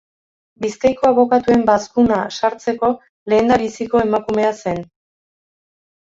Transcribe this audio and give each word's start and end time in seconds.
Bizkaiko 0.63 1.09
Abokatuen 1.09 1.65
Bazkuna 1.67 2.17
sartzeko 2.37 2.89
lehendabiziko 3.33 4.01
emakumea 4.05 4.55
zen. 4.63 4.81